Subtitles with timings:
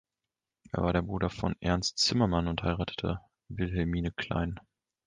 [0.71, 4.59] Er war der Bruder von Ernst Zimmermann und heiratete Wilhelmine Klein.